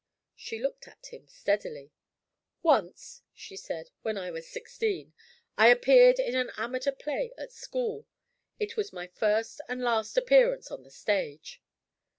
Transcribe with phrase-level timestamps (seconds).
[0.35, 1.91] She looked at him steadily.
[2.63, 5.13] "Once," she said, "when I was sixteen,
[5.59, 8.07] I appeared in an amateur play at school.
[8.57, 11.61] It was my first and last appearance on the stage."